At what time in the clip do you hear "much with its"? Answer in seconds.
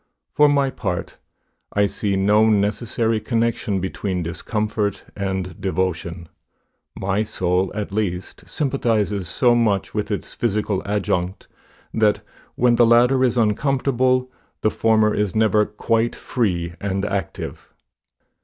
9.53-10.33